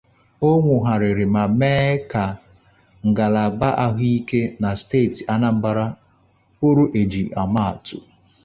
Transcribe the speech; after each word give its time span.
O 0.47 0.49
nwògharịrị 0.61 1.25
ma 1.35 1.43
mee 1.59 1.89
ka 2.11 2.25
ngalaba 3.09 3.69
ahụike 3.85 4.41
na 4.61 4.69
steeti 4.81 5.21
Anambra 5.33 5.85
bụrụ 6.57 6.83
eji 6.99 7.21
ama 7.41 7.61
atụ 7.71 7.97